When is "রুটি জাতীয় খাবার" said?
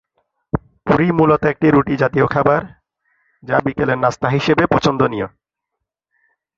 1.69-2.61